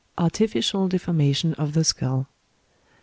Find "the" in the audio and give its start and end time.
1.75-1.83